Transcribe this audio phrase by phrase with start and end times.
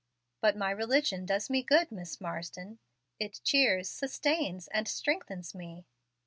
[0.41, 2.79] "But my religion does me good, Miss Marsden.
[3.19, 5.85] It cheers, sustains, and strengthens me."